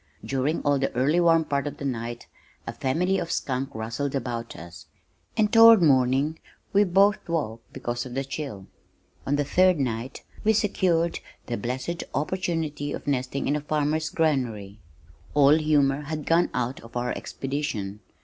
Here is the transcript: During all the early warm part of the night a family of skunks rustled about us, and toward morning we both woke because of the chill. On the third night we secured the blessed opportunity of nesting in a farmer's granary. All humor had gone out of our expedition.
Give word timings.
During 0.25 0.63
all 0.63 0.79
the 0.79 0.91
early 0.95 1.19
warm 1.19 1.45
part 1.45 1.67
of 1.67 1.77
the 1.77 1.85
night 1.85 2.25
a 2.65 2.73
family 2.73 3.19
of 3.19 3.31
skunks 3.31 3.75
rustled 3.75 4.15
about 4.15 4.55
us, 4.55 4.87
and 5.37 5.53
toward 5.53 5.79
morning 5.83 6.39
we 6.73 6.85
both 6.85 7.19
woke 7.29 7.61
because 7.71 8.07
of 8.07 8.15
the 8.15 8.23
chill. 8.23 8.65
On 9.27 9.35
the 9.35 9.43
third 9.45 9.77
night 9.79 10.23
we 10.43 10.53
secured 10.53 11.19
the 11.45 11.55
blessed 11.55 12.03
opportunity 12.15 12.91
of 12.93 13.05
nesting 13.05 13.47
in 13.47 13.55
a 13.55 13.61
farmer's 13.61 14.09
granary. 14.09 14.79
All 15.35 15.59
humor 15.59 16.01
had 16.01 16.25
gone 16.25 16.49
out 16.51 16.79
of 16.79 16.97
our 16.97 17.11
expedition. 17.15 17.99